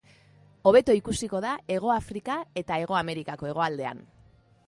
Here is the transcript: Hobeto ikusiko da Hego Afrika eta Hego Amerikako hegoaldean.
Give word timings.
Hobeto 0.69 0.95
ikusiko 0.99 1.41
da 1.45 1.51
Hego 1.75 1.91
Afrika 1.97 2.39
eta 2.63 2.79
Hego 2.85 2.99
Amerikako 3.01 3.51
hegoaldean. 3.51 4.05